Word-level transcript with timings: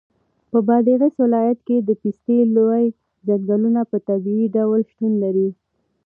په 0.51 0.59
بادغیس 0.67 1.15
ولایت 1.23 1.59
کې 1.67 1.77
د 1.81 1.89
پستې 2.01 2.37
لوی 2.55 2.83
ځنګلونه 3.27 3.81
په 3.91 3.97
طبیعي 4.09 4.47
ډول 4.55 4.81
شتون 4.91 5.11
لري. 5.23 5.49